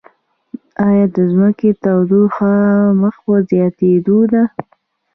ایا 0.87 1.05
د 1.15 1.17
ځمکې 1.33 1.69
تودوخه 1.83 2.51
مخ 3.01 3.15
په 3.25 3.35
زیاتیدو 3.49 4.17
ده؟ 4.31 4.43